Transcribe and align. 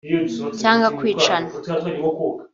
cyangwa 0.59 0.87
kwicana 0.99 1.49